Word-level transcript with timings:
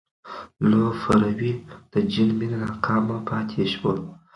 لفروی 0.69 1.51
د 1.91 1.93
جین 2.11 2.29
مینه 2.39 2.57
ناکام 2.63 3.05
پاتې 3.27 3.63
شوه. 3.73 3.91